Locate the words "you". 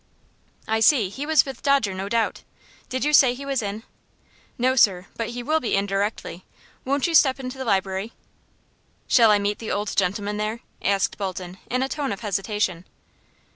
3.05-3.13, 7.05-7.13